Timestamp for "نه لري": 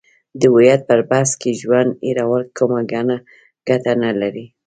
4.03-4.45